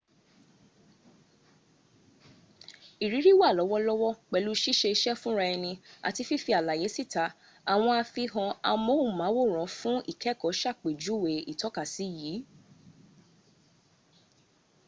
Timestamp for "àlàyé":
6.59-6.87